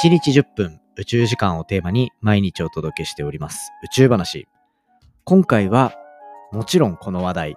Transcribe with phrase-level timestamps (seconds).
[0.00, 4.46] 1日10分宇宙時間をテーマに毎日お届けしております宇宙話。
[5.24, 5.92] 今回は
[6.52, 7.56] もちろんこの話題。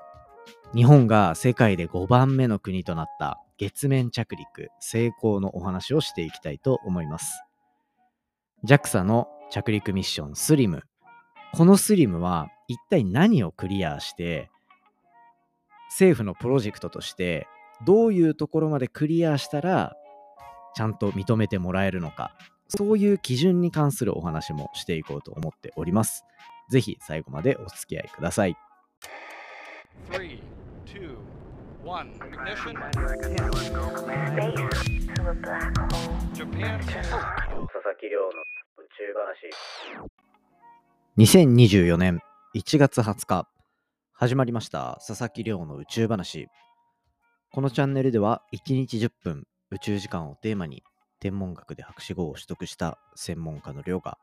[0.74, 7.44] 日本が世界で5番目の国となった月面着陸成功のお話をしていきたいと思います。
[8.66, 10.82] JAXA の着陸ミッションスリム。
[11.54, 14.50] このスリムは一体何をクリアして
[15.92, 17.48] 政府のプロジェクトとして
[17.86, 19.96] どういうところまでクリアしたら
[20.76, 22.36] ちゃんと認めてもらえるのか。
[22.68, 26.24] そういう基準に関するお話もしていこうと思っております。
[26.70, 28.56] ぜひ最後までお付き合いください。
[30.10, 30.40] 3
[30.86, 31.18] 2
[31.84, 32.74] 1 ignition.
[36.34, 36.80] Japan.
[36.80, 39.50] 佐々木亮の宇宙話。
[41.18, 42.20] 2024年
[42.56, 43.48] 1月20日。
[44.14, 45.00] 始まりました。
[45.06, 46.48] 佐々木亮の宇宙話。
[47.52, 50.84] このチャンネルでは1日10分宇宙時間をテーマに
[51.20, 54.18] 天文学で博士号を取得した専門家の亮が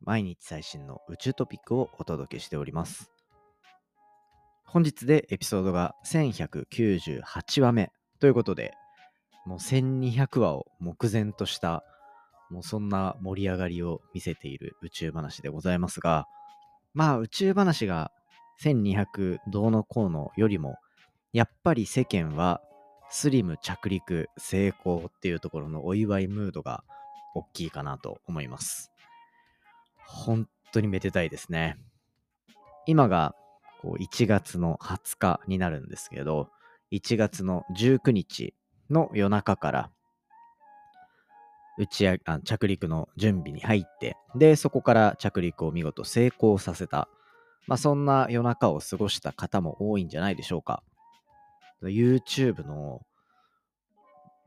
[0.00, 3.10] 毎日最新の宇宙トピックをお届けしております。
[4.64, 8.72] 本日でエピソードが1198話目ということで
[9.44, 11.84] もう1200話を目前とした
[12.50, 16.26] もうそんな盛り上がりを見せている宇宙話でございますが、
[16.94, 18.10] まあ宇宙話が
[18.62, 20.76] 1200どうのこうのよりも、
[21.32, 22.60] やっぱり世間は
[23.10, 26.84] スリム着陸成功っていうところのお祝いムードが
[27.34, 28.92] 大きいかなと思います。
[30.06, 31.76] 本当にめでたいですね。
[32.86, 33.34] 今が
[33.82, 36.48] こう1月の20日になるんですけど、
[36.92, 38.54] 1月の19日
[38.90, 39.90] の夜中から
[41.78, 47.08] 打ち上げあ着陸の準備に入って、で、そこから着陸を見事成功させた。
[47.66, 50.82] まあ、そんな夜中を過ごした方も多いんじゃないでしょうか。
[51.82, 53.00] YouTube の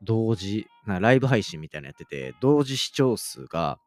[0.02, 3.78] 同時、なライブ配信みたいなやってて、同時視聴数が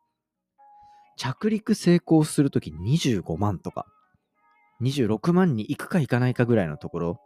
[1.17, 3.86] 着陸成功するとき25万とか、
[4.82, 7.20] 26万に行くか行かないかぐらいのところ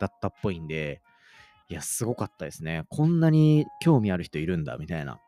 [0.00, 1.00] だったっぽいんで、
[1.68, 2.84] いや、すごかったですね。
[2.88, 5.20] こんなに興味ある人いるんだ、みたいな。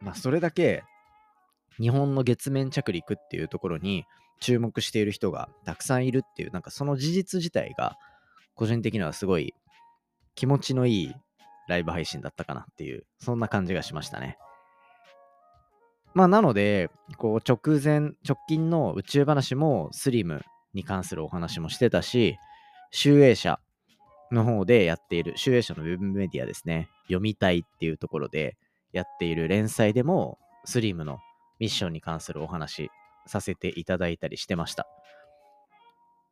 [0.00, 0.82] まあ、それだけ
[1.78, 4.04] 日本の月面着陸っていうところに
[4.40, 7.96] 注目している人がたくさんいるっていう、なんかその事実自体が
[8.54, 9.54] 個人的にはすごい
[10.34, 11.14] 気持ちのいい
[11.68, 14.38] ライブ配信だったかなっていう、そんな感じがしましたね。
[16.14, 20.42] まあなので、こう直前、直近の宇宙話もスリム
[20.74, 22.36] に関するお話もしてたし、
[22.90, 23.58] 集英社
[24.30, 28.56] の方でやっている、集英社のウェブメディアですね、読みたいっていうところで、
[28.92, 31.18] やっている連載でも、スリムの
[31.58, 32.90] ミッションに関するお話
[33.26, 34.86] させていただいたりしてました。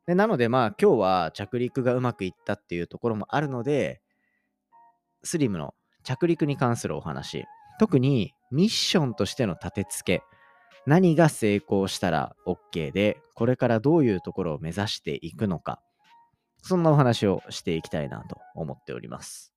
[0.07, 4.01] でなので、まあ、今日は着陸がうまくいったっていうところもあるので、
[5.23, 7.45] スリムの着陸に関するお話、
[7.79, 10.23] 特にミッションとしての立て付け、
[10.87, 15.79] 何が成功したら OK で、これからどういうところを目指していくのか、
[16.63, 19.53] そんなお話をしていきたいなと思っております。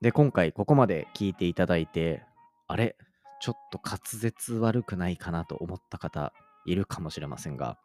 [0.00, 2.24] で、今回ここまで聞いていただいて、
[2.66, 2.96] あれ？
[3.40, 6.32] ちょっと滑舌悪くないかなと思った方
[6.66, 7.78] いるかもしれませんが、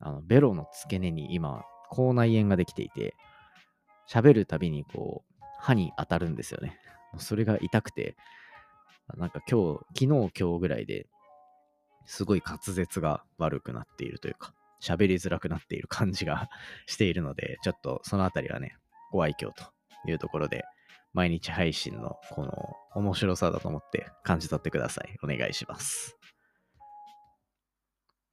[0.00, 3.14] あのベロの付け根に今、口内炎ができていて、
[4.08, 6.78] 喋るたびにこう、歯に当たるんですよね。
[7.18, 8.16] それが痛くて、
[9.16, 11.08] なんか今日、昨日今日ぐらいで
[12.06, 16.48] すごい滑舌が悪くなっているというか、喋りづらくなっている感じが
[16.86, 18.76] しているので、ちょっとそのあたりはね、
[19.10, 19.64] ご愛嬌と
[20.06, 20.64] いうところで、
[21.12, 22.52] 毎日配信のこの
[22.94, 25.16] 面白さだと思って感じ取ってください。
[25.22, 26.18] お願いします。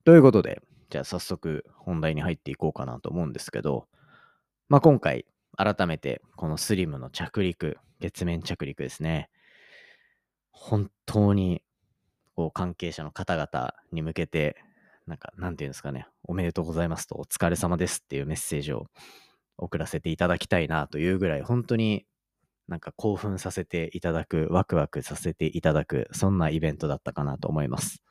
[0.03, 3.87] ということで、じゃあ早速本題に入っていこうかなと思うんですけど、
[4.69, 5.25] まあ、今回
[5.57, 9.29] 改めてこのスリムの着陸、月面着陸ですね。
[10.51, 11.61] 本当に
[12.35, 14.57] こう関係者の方々に向けて、
[15.07, 18.87] なんか、なんていうんですかね、おめでとうございますと、お疲れ様ですっていうメッセージを
[19.57, 22.05] 送らせていただきたいなというぐらい、本当に
[22.67, 28.01] なんか興奮させていただく、ワクワクさせていただく、そんなイベントだったかなと思います。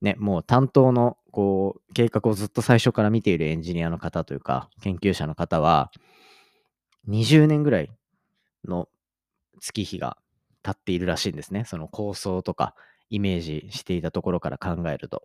[0.00, 5.90] ね、もう担当のこう計画をずっと最初から見ているエンジニアの方というか、研究者の方は、
[7.08, 7.90] 20年ぐらい
[8.66, 8.88] の
[9.60, 10.18] 月日が
[10.62, 11.64] 経っているらしいんですね。
[11.64, 12.74] その構想とか
[13.10, 15.22] イメージしていたところから考えると。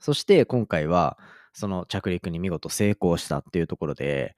[0.00, 1.18] そして今回は
[1.52, 4.36] その着陸に見事成功したっていうところで、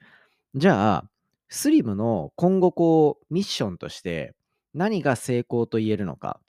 [0.55, 1.05] じゃあ
[1.49, 4.34] スリムの今後こうミッションとして
[4.75, 6.40] 何が成功と言えるのか、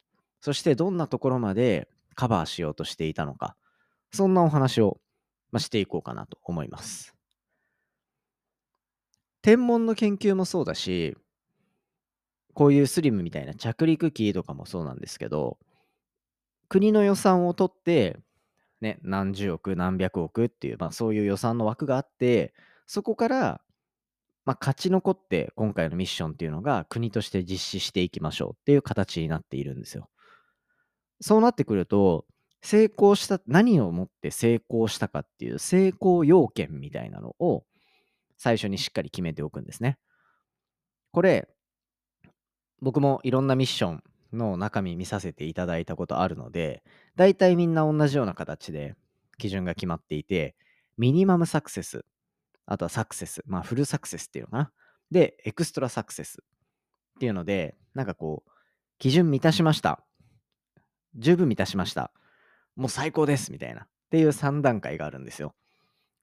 [0.41, 3.55] そしてどんなところまでカバーしようとしていたのか、
[4.11, 4.99] そんなお話を、
[5.51, 7.15] まあしていこうかなと思います。
[9.41, 11.17] 天文の研究もそうだし、
[12.53, 15.57] こういうスリムみたいな着陸機とかもそうなんですけど、
[16.67, 18.19] 国の予算を取って、
[18.81, 22.53] ね、何十億、何百億っていう、まあ、そういう予算の枠があって、
[22.85, 23.61] そこから、
[24.45, 30.09] まあ、勝ち残って今回のミッションっていうのが国として実施していきましょうっていう形になっているんですよ。
[31.21, 32.25] そうなってくると、
[32.61, 37.63] 成功した、何をもって成功したかっていう成功要件みたいなのを
[38.37, 39.97] 最初にしっかり決めておくんですね。
[41.11, 41.47] これ、
[42.81, 44.03] 僕もいろんなミッション
[44.33, 46.83] の中身見させていただいたことあるので、
[47.15, 48.95] 大体みんな同じような形で
[49.37, 50.55] 基準が決まっていて、
[50.97, 52.05] ミニマムサクセス、
[52.65, 54.71] あとはサクセス、まあフルサクセスっていうのかな。
[55.11, 58.51] で、エクストラサクセスっていうので、なんかこう、
[58.99, 60.05] 基準満たしました。
[61.15, 62.11] 十分満たしました。
[62.79, 63.81] もう最高ですみたいな。
[63.81, 65.53] っていう3段階があるんですよ。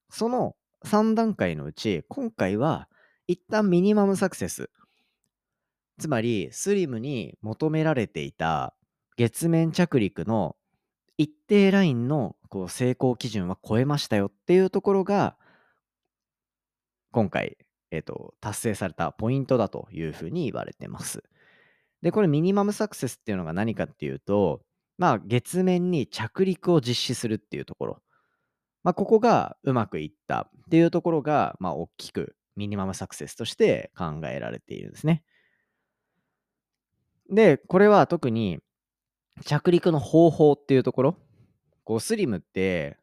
[0.08, 2.88] その3段階のうち、今回は
[3.26, 4.70] 一旦ミニマムサクセス。
[5.98, 8.74] つまり、スリムに求められていた
[9.16, 10.56] 月面着陸の
[11.18, 15.36] 一定ラインのこう成功基準は超えましたよっていうところが、
[17.12, 17.58] 今回、
[17.90, 21.22] えーと、達成されたポイントだというふうに言われてます。
[22.02, 24.62] で、これミニマムサクセスっていうのが何かっていうと、
[24.98, 28.02] まあ、月面に着陸を実施するっていうところ。
[28.82, 35.22] まあ、ここがうまくいったっていうところが、まあ、大きくミニマムサクセスとして考えられているんですね。
[37.30, 38.60] で、これは特に
[39.44, 41.16] 着陸の方法っていうところ、
[41.84, 42.96] こうスリムって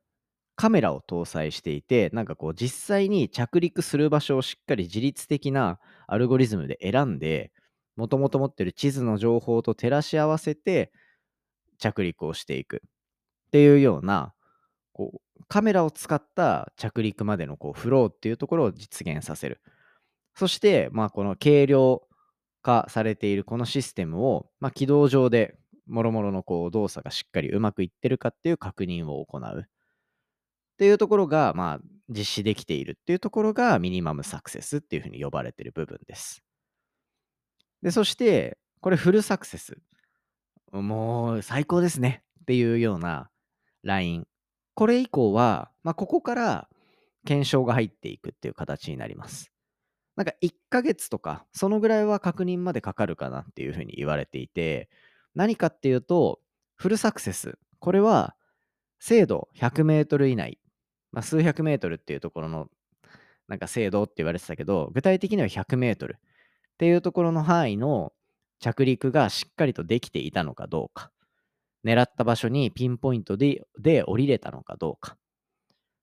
[0.55, 7.51] カメラを搭載していて、なんかこう実際に着陸する場所をしっかり自律的なアルゴリズムで選んで、
[7.95, 10.91] もともと持ってる地図の情報と照らし合わせて、
[11.83, 14.33] 着陸をしていくっていうような
[14.93, 19.59] こうカメラを使った着陸までのこうフローっていうところを実現させる
[20.35, 22.03] そして、まあ、この軽量
[22.61, 29.65] 化されているこのシステムを、まあ、軌道上でもろもろのこう動作がしっかりうまくいってるかっていう確認を行うっ
[30.77, 36.41] ていうところが、まあ、実施できているっていうところがミニマムサクセスっていうふうに呼ばれてる部分です。
[37.81, 39.77] で、そして、これフルサクセス。
[40.81, 43.29] もう最高ですねっていうような
[43.83, 44.27] ライン。
[44.75, 46.67] これ以降は、まあ、ここから
[47.25, 49.51] 検証が入っていくっていう形になります。
[50.15, 54.89] なんか1ヶ月とか、そのぐらいは確認までかかるかなっていうふうに言われていて、
[55.35, 56.39] 何かっていうと、
[56.75, 57.57] フルサクセス。
[57.79, 58.35] これは、
[58.99, 60.59] 精度100メートル以内、
[61.11, 62.67] まあ、数百メートルっていうところの、
[63.47, 68.13] なんか精度って言われてたけど、具体的には100メートルっていうところの範囲の
[68.63, 71.11] 着陸がしっかりとできていたのかどうか、
[71.83, 75.17] 狙った場所にピンポイントでで降りれたのかどうか、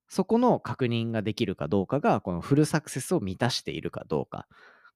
[0.09, 4.47] そこの確認ができるかどうかが、このフルサクセスを満たしているかどうか、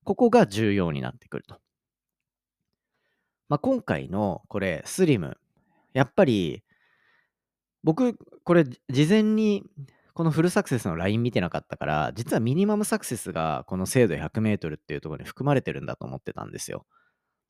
[0.03, 1.55] ここが重要になってくると。
[3.49, 5.37] まあ、今回のこれ、スリム、
[5.93, 6.63] やっぱり、
[7.83, 9.63] 僕、これ、事前に
[10.13, 16.85] このフルサクセスのライン見てなかったから、実はミニマムサクセスがこの精度 100m っていうところに含まれてるんだと思ってたんですよ。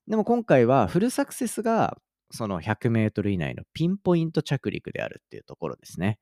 [0.08, 1.98] でも今回はフルサクセスが
[2.30, 6.18] その100メートル以内のピンポイント着陸であるっていうところですね。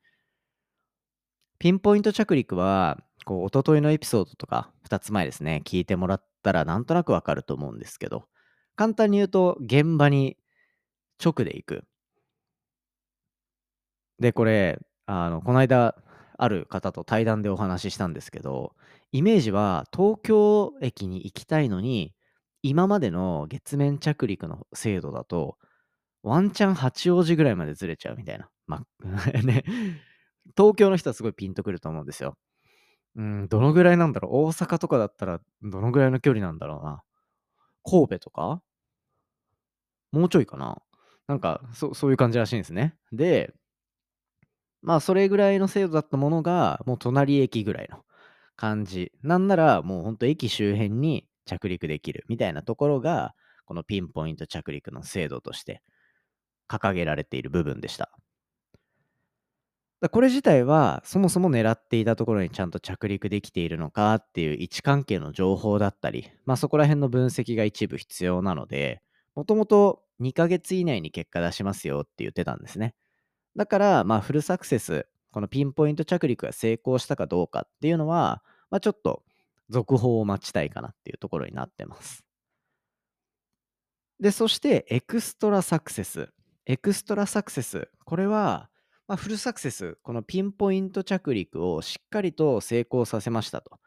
[1.58, 8.26] ピンポイント着陸は、こう、おとといのエピソードとか、2つ前ですね、聞いてもらったらなんとなくわかると思うんですけど、
[8.76, 10.36] 簡単に言うと、現場に
[11.24, 11.84] 直で行く。
[14.18, 15.96] で、これ、あの、この間、
[16.36, 18.74] ある方と対談でお話ししたんですけど、
[19.12, 22.12] イメージは東京駅に行きたいのに、
[22.66, 25.58] 今までの月面着陸の精度だと、
[26.22, 28.48] ワンチャン八王子ぐらいまでずれちゃうみたいな。
[28.66, 28.86] ま
[29.44, 29.64] ね、
[30.56, 32.38] 東京の人はすごいピンとくると思うんですよ。
[33.16, 34.46] うん、どのぐらいなんだろう。
[34.46, 37.02] 大阪とかだったらどのぐらいの距離なんだろうな。
[37.84, 38.62] 神戸とか？
[40.10, 40.80] もうちょいかな。
[41.26, 42.96] なんかそ、そういう感じらしいんですね。
[43.12, 43.52] で、
[44.80, 48.06] まあ、それぐらいの精度だったものが、もう隣駅ぐらいの
[48.56, 49.12] 感じ。
[49.22, 53.34] なんなら、もうほんと駅周辺に着陸できるみたいなところが、
[53.64, 55.82] このピンポイント着陸の精度として
[56.68, 58.10] 掲げられている部分でした。
[60.10, 69.00] これ自体はそもそも狙っていたところにちゃんと着陸できているのかっていう位置関係の情報だったり、まあ、そこら辺の分析が一部必要なので、
[69.34, 72.94] もともと2ヶ月以内に結果出しますよって言ってたんですね。
[73.56, 79.22] だから、まあ、フルサクセス、このピンポイント着陸が成功したかどうかっていうのは、まあ、ちょっと
[79.70, 82.24] 続報を待ちたいかなっていうところになってます。
[84.20, 86.28] で、そして、エクストラサクセス。
[86.66, 87.88] エクストラサクセス。
[88.04, 88.70] これは、
[89.06, 89.98] まあ、フルサクセス。
[90.02, 93.78] このピンポイント着陸をしっかりと成功させましたと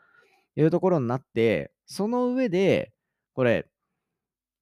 [0.55, 2.91] いうところになって、その上で、
[3.33, 3.67] これ、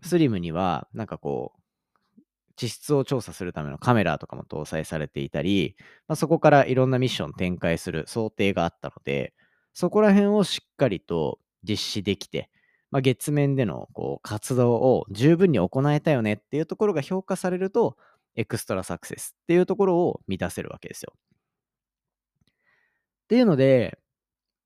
[0.01, 1.61] スリムには、なんかこう、
[2.55, 5.75] 地質を調査するためのカメラとかも搭載されていたり、
[6.07, 9.33] まあ、そこからいろんなミッション展開する想定があったので、
[9.75, 12.49] そこら辺をしっかりと実施できて、
[12.91, 17.97] まあ、月面でのこう活動を十分に行えたよねっていうところが評価されると、
[18.35, 21.13] エクストラサクセスっていうところを満たせるわけですよ。
[22.43, 23.99] っていうので、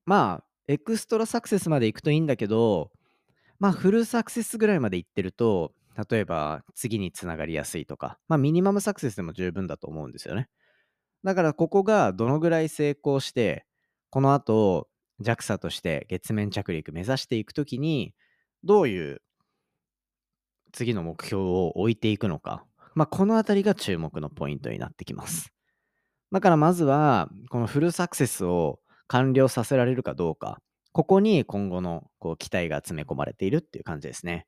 [0.06, 2.92] まあ、エクストラサクセスまで行くといいんだけど、
[3.58, 5.74] まあ、フルサクセスぐらいまで行ってると、
[6.10, 10.50] 例えば次につながりやすいとか、まあ、ミニマムサクセスでも十分だと思うんですよね。
[11.24, 13.66] だから、ここがどのぐらい成功して、
[14.10, 14.88] この後、
[15.22, 18.14] JAXA として月面着陸目指していくときに、
[18.64, 19.22] どういう
[20.72, 25.52] 次の目標を置いていくのか、まあ、このあたりが注目のポイントになってきます。
[26.32, 30.62] だからまずは、このフルサクセスを完了させられるかどうか、
[30.92, 34.48] ここに今後のこう期待が詰め込まれているっていう感じですね。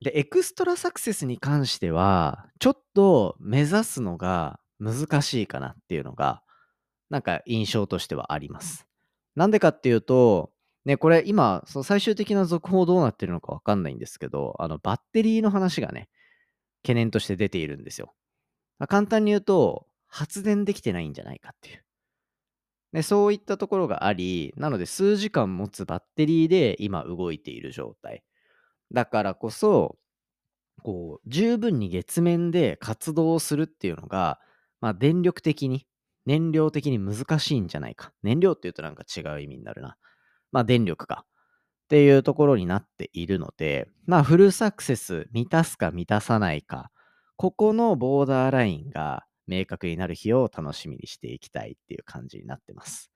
[0.00, 6.42] で、エクストラサクセスに関しては、ちょっと目指すのが難しいかなっていうのが、
[7.08, 8.86] なんか印象としてはあります。
[9.36, 10.52] なんでかっていうと、
[10.84, 16.08] ね、これ今、その最終的な続報どうなってるのかわかんないんですけど、あのバッテリーの話がね、
[16.82, 18.14] 懸念として出ているんですよ。
[18.78, 21.84] まあ、簡単に言うと、発電できてないんじゃないかっていう。
[22.92, 28.22] でそういったところがあり、なので数時間持つバッテリーで今動いている状態。
[28.92, 29.98] だからこそ、
[30.82, 34.40] こう、十分に月面で活動するっていうのが、
[34.80, 35.86] まあ電力的に、
[36.26, 38.12] 燃料的に難しいんじゃないか。
[38.22, 39.96] 燃料っていうとなんか違う意味になるな。
[40.50, 41.24] まあ電力か。
[41.84, 46.90] っていうところになっているので、まあフルサクセス満たすか満たさないか、
[47.36, 53.10] ここのボーダーラインが明確になる日を楽しみにしていきたいっていう感じになってます。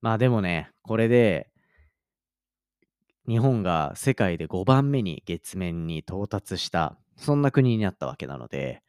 [0.00, 1.50] まあでもね、これで
[3.28, 8.82] 日本が世界で5番目に月面に到達した、そんな国になったわけなので、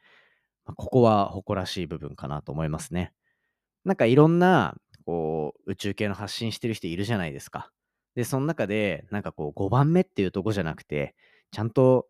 [0.75, 3.13] ここは誇らしい部分かなと思いますね。
[3.85, 7.71] なんかいろんなこう宇宙系の発信してる人いるじゃないですか。
[8.15, 11.15] で、その中で、なんかこう5番目っていうとこじゃなくて、
[11.51, 12.07] ちゃんと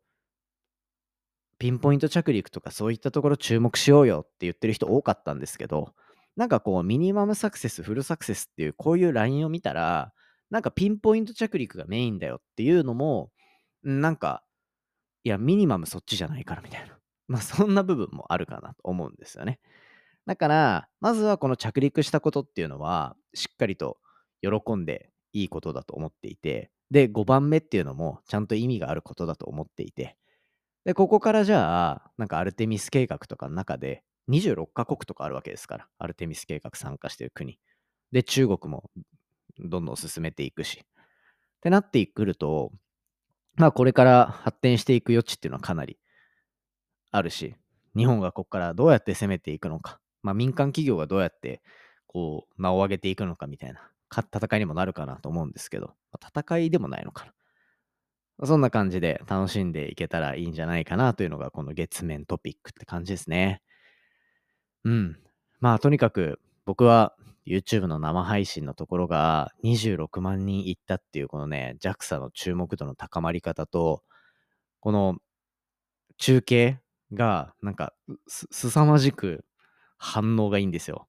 [1.59, 5.93] ピンポイント着陸とかそういったところ注目しようよって言ってる人多かったんですけど、
[6.35, 10.13] なんかこうミニマムサクセス、フルサクセスっていうこういうラインを見たら、
[10.49, 13.31] なんかピンポイント着陸がメインだよっていうのも、
[13.83, 14.43] なんか、
[15.23, 16.98] いや、ミニマムそっちじゃないからみたいな。
[17.29, 19.59] まあそんな部分もあるかなと思うんですよね。
[20.25, 23.97] だから、まずはこの着陸したことっていうのは、しっかりと
[24.41, 30.17] 喜んでいいことだと思っていて、で、5番目っていうのもちゃんと意味があることだと思っていて、
[30.85, 37.59] で、ここからじゃあ、なんかアルテミス計画とかの中で、26カ国とかあるわけですから、アルテミス計画参加してる国。
[38.11, 38.89] で、中国も
[39.59, 40.79] どんどん進めていくし。
[41.59, 42.71] ってなってくると、
[43.55, 45.99] まあこれから発展していく余地っていうのはかなり
[47.11, 47.55] あるし、
[47.95, 51.61] 日本がここからどうやって攻めていくのか、まあ民間企業がどうやって
[52.07, 58.45] こう名を上げていくのかみたいな戦いにもなるかなと思うんですけど、戦いでもないのかな。
[58.45, 63.61] そんな感じで楽しんでいけたらいいんじゃないかなというのがこの月面トピックって感じですね。
[64.85, 65.17] うん。
[65.59, 74.03] まあとにかく僕は YouTube の生配信のところが26万人いったっていうこのね JAXA の注目度の高まり方と
[74.79, 75.17] この
[76.17, 76.79] 中継
[77.13, 77.93] がなんか
[78.27, 79.45] すさまじく
[79.97, 81.07] 反応がいいんですよ。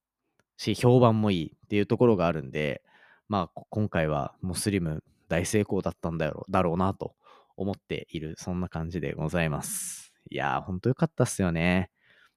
[0.56, 2.82] し評判もいいっていうところがあるんで
[3.28, 7.14] まあ今回はモスリム大成功だったんだろうだろうなと
[7.60, 10.12] 思っている、そんな感じでございます。
[10.30, 11.90] いやー、ほんとよかったっすよね。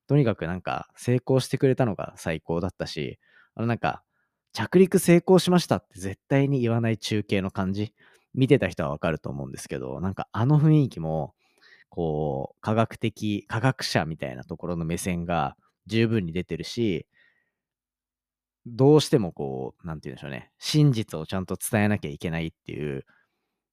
[0.08, 3.20] とにかくなんか成功してくれたのが最高だったし、
[3.55, 4.03] あのなんか、
[4.51, 7.93] 着陸成功しましたって絶対に言わない中継の感じ、
[8.34, 11.34] 見てた人はわかると思うんですけど、なんかあの雰囲気も、
[11.93, 17.05] こう、科学的、科学者みたいなところの目線が十分に出てるし、
[18.65, 23.05] どうしてもこう、なんて言うんでしょうね、真実をちゃんと伝えなきゃいけないっていう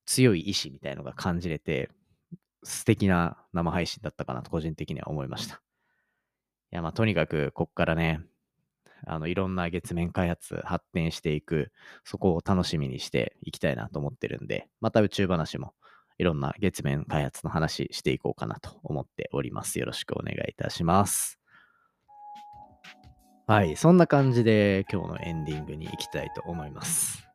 [0.05, 1.89] 強い意志みたいのが感じれて、
[2.63, 5.55] 素敵な生配信だったかなと個人的には思いました。
[5.55, 8.21] いや、まあとにかくこっからね、
[9.07, 11.73] あのいろんな月面開発発展していく、
[12.05, 15.73] そこを楽しみにしていきたいなと思ってるんで、また宇宙話も
[16.21, 19.79] いろんな月面開発の話していこうかなと思っております。
[19.79, 21.41] よろしくお願いいたします。
[23.47, 27.27] はい、そんな感じで今日のエンディングに行きたいと思います。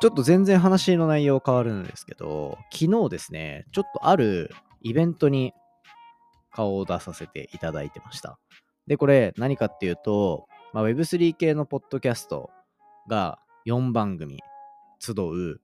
[0.00, 4.50] ちょっと全然話の内容変わるんですけど、昨日ですね、ちょっとある
[4.80, 5.52] イベントに
[6.50, 8.38] 顔を出させていただいてました。
[8.86, 12.48] で、これ何かっていうと、まあ、Web3 系のポッドキャスト
[13.10, 14.38] が4番組
[15.00, 15.60] 集う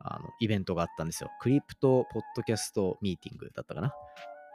[0.00, 1.30] あの、イベントがあったんですよ。
[1.40, 3.90] クリプトポッドキャストミーティングだったかな。
[3.90, 3.94] ちょ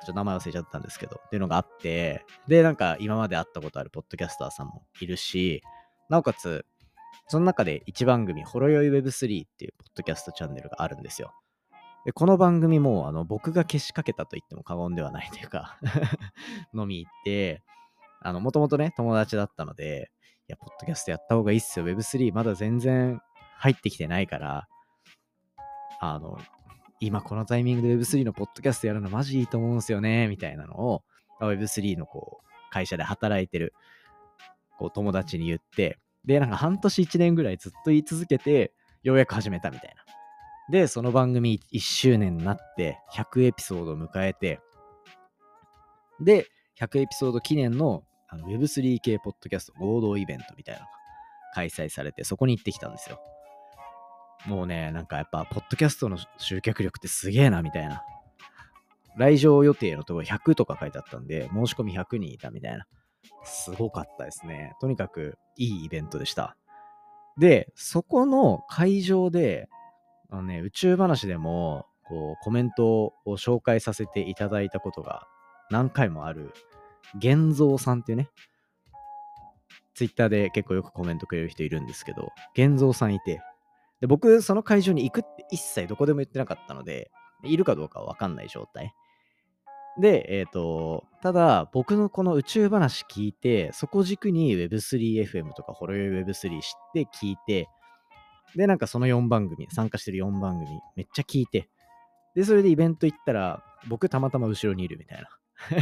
[0.03, 5.61] っと名前忘れちゃったんですけど、っていうのがあって、で、なんか今まで会ったことあるポッドキャスターさんもいるし、
[6.09, 6.65] なおかつ、
[7.27, 11.33] その中で1番組、ほろよい Web3 っていうポッドキャストチャンネルがあるんですよ。
[12.05, 15.77] で、この番組も、あの、僕が消しかけたと言っても過言ではないというか
[16.75, 17.63] 飲み行って、
[18.23, 20.11] もともとね、友達だったので、
[20.49, 21.85] いや、ポッドキャストやった方がいいっすよ。
[21.85, 23.21] Web3 まだ全然
[23.57, 24.67] 入ってきてないから、
[25.99, 26.37] あの、
[26.99, 31.03] 今このタイミングで Web3 のポッドキャストやるのマジいいと思うんですよね、みたいなのを、
[31.41, 33.73] Web3 のこう、会社で働いてる、
[34.77, 38.73] こう、友達に言って、で、なんか半年1年ぐらいずっと言い続けて、
[39.03, 40.03] ようやく始めたみたいな。
[40.69, 44.61] で、その番組1周年になって、100エピソードを迎えて、
[46.21, 46.47] で、
[46.79, 50.91] 100エピソード記念のあの Web3 系ポッドキャスト合同イベントみたいなのが
[51.53, 53.19] 開催されて、そこに行ってきたんですよ。
[54.45, 58.03] もうね、なんかやっぱ、ポッドキャストの集客力ってすげえな、みたいな。
[59.15, 62.85] 来場予定のところ100とか書いてあったんで、申し込み100人いたみたいな。
[63.43, 64.73] すごかったですね。
[64.81, 66.57] とにかくいいイベントでした。
[67.37, 69.69] で、そこの会場で、
[70.29, 75.27] あのね、宇宙話でも、こう、コメントを紹介させていただいたことが
[75.69, 76.53] 何回もある、
[77.19, 78.29] 玄三さんっていうね、
[79.93, 83.41] ツイッターで結構よくコメントくれる人いるんですけど、玄三さんいて、
[84.03, 87.09] で僕、その会場に行くって一切どこでも言ってなかったので、
[87.45, 88.93] いるかどうかはわかんない状態。
[89.97, 96.49] で、えっ、ー、と、ただ、僕のこの宇宙話聞いて、そこ軸に Web3FM とかホロヨイ Web3 知っ
[96.93, 97.69] て聞いて、
[98.57, 100.67] で、なんかその4番組、参加してる4番組、
[100.97, 101.69] めっちゃ聞いて、
[102.35, 105.25] で、それでイベント行ったら、僕たまたま後ろにいるみたい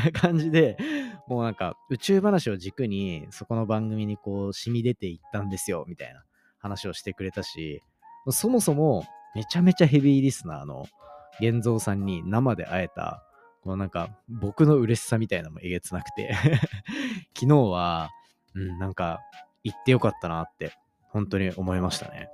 [0.04, 0.78] な 感じで、
[1.28, 6.24] もうなんか宇宙話を軸に、そこの番組にこう、染み出ていったんですよ、みたいな
[6.60, 7.82] 話をしてくれたし、
[8.30, 10.86] そもそも、めちゃめちゃヘビーリスナーの
[11.40, 13.24] 玄三さんに生で会えた、
[13.62, 16.34] このなんか僕の嬉しさみたいなのもえげつなくて
[17.38, 18.10] 昨日は、
[18.56, 19.22] うん、なんか
[19.64, 20.74] 行ってよかったなって
[21.10, 22.30] 本当に思いましたね。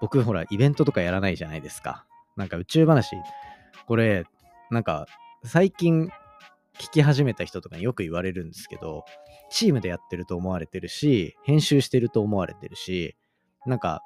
[0.00, 2.04] 僕ほら、イベントとかやらないじゃないですか。
[2.36, 3.14] なんか宇宙話、
[3.86, 4.24] これ、
[4.70, 5.06] なんか
[5.44, 6.10] 最近
[6.78, 9.04] 聞き始めた人とかによく言われるんですけど、
[9.50, 13.16] チームでやってると思われてるし、編集してると思われてるし、
[13.66, 14.02] なんか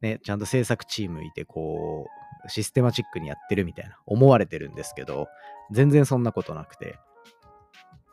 [0.00, 2.06] ね、ちゃんと制作チームいて、こ
[2.46, 5.26] う、システマチックにやってるみたいな思われてるんですけど、
[5.70, 6.98] 全然そんなことなくて、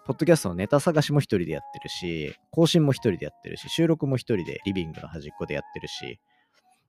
[0.05, 6.19] ポッドキャストのネタ探しも一人でやってるし、更新も一人でやってるし、収録も一人でリビングの端っこでやってるし、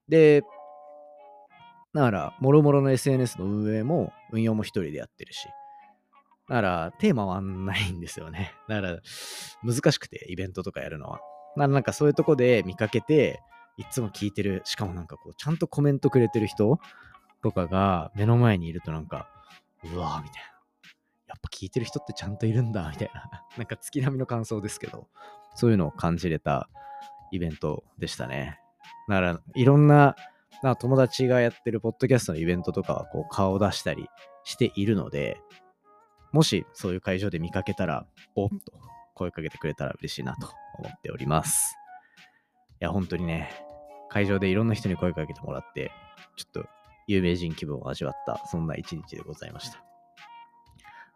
[0.07, 0.43] で、
[1.93, 5.47] だから、もろもろの SNS の運営も運用も一人でやってるし、
[6.47, 8.53] だから、テーマはないんですよね。
[8.69, 8.99] だから、
[9.63, 11.19] 難しくて、イベントとかやるのは。
[11.55, 13.41] なんかそういうとこで見かけて、
[13.77, 16.79] いつも聞いてる、しかもなんかこう、ちゃんとコメントくれてる人
[17.43, 19.29] とかが目の前にいるとなんか、
[19.83, 20.57] うわーみたいな。
[21.27, 23.29] やっぱ聞いてる人ってちゃんといるんだ、みたいな。
[23.57, 25.07] なんか月並みの感想ですけど、
[25.55, 26.69] そういうのを感じれた
[27.31, 28.59] イベントでしたね。
[29.07, 30.15] だから、いろんな、
[30.63, 34.09] な友達がやってるポッドキャストのイベントとかはこう顔を出したり
[34.43, 35.39] しているので、
[36.31, 38.57] もしそういう会場で見かけたら、おっと
[39.13, 41.75] 声かけてくれたら嬉しいなと思っております。
[42.79, 43.66] いや、本当にね、
[44.09, 45.91] 会場でいろんな人に声かけてもらって、
[46.35, 46.69] ちょっと
[47.07, 49.83] 有名人気分を味わった、そんな一日でございました。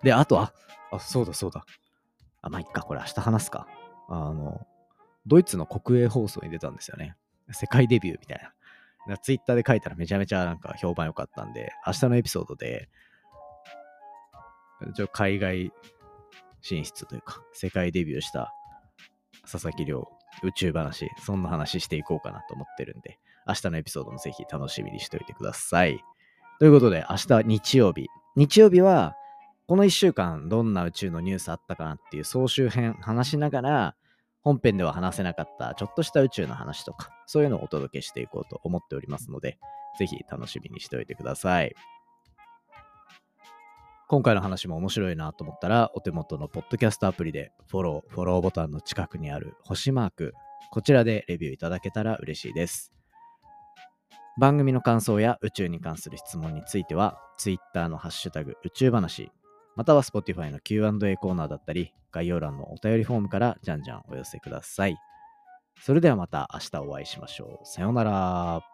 [0.03, 0.53] で、あと、あ、
[0.91, 1.65] あ、そうだそうだ。
[2.41, 3.67] あ、まあ、いっか、これ明日話すか。
[4.09, 4.65] あの、
[5.25, 7.15] ドイツの国営放送に出たんですよね。
[7.51, 8.39] 世界デビューみたい
[9.07, 9.17] な。
[9.17, 12.89] ツイッターで書いたらめちゃめちゃなんか評判良かったんで、明日のエピソードで、
[14.95, 15.71] ちょ海外
[16.61, 18.53] 進出というか、世界デビューした
[19.49, 20.07] 佐々木亮
[20.43, 26.03] 宇宙話、そんな話していこうかなと思ってるんで、明日のエピソードもぜひ楽しみにしておいてください。
[26.59, 28.07] ということで、明日日曜日。
[28.35, 29.15] 日曜日は、
[29.67, 33.95] この1週間どんな宇宙のニュースあったかなっていう総集編話しながら、
[34.41, 39.57] 本編では話せなかったちょっとした宇宙の話とか、そういうのをお届けしていこうと思っておりますので、
[39.97, 41.75] ぜひ楽しみにしておいてください。
[44.11, 50.33] 今回の話も面白いなと思ったら、お手元のポッドキャストアプリでフォロー、フォローボタンの近くにある星マーク、
[50.69, 52.91] こちらでレビューいただけたら嬉しいです。
[54.37, 59.31] 番組の感想や宇宙に関する質問については、Twitter のハッシュタグ宇宙話、
[59.77, 64.97] または Spotify の Q&A コーナーだったり、概要欄のお便りフォームからじゃんじゃんお寄せください。
[65.79, 67.65] それではまた明日お会いしましょう。
[67.65, 68.70] さようなら。